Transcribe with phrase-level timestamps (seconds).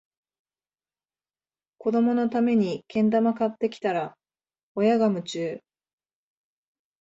[1.77, 4.17] 子どものためにけん玉買ってきたら、
[4.73, 5.59] 親が夢中